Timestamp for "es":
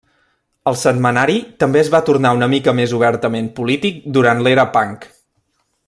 1.83-1.91